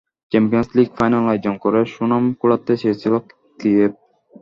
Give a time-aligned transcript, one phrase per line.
[0.31, 3.13] Champions league final আয়োজন করে সুনাম কুড়াতে চেয়েছিল
[3.59, 3.91] কিয়েভ।